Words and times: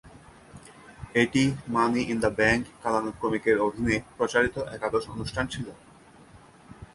এটি 1.15 1.43
money 1.67 2.01
in 2.11 2.17
the 2.23 2.31
bank 2.39 2.63
কালানুক্রমিকের 2.83 3.57
অধীনে 3.67 3.95
প্রচারিত 4.17 4.55
একাদশ 4.75 5.03
অনুষ্ঠান 5.13 5.45
ছিল। 5.53 5.67